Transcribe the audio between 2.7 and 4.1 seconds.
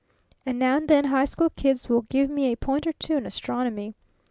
or two on astronomy.